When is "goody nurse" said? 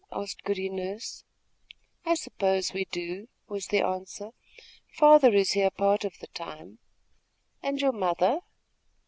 0.43-1.25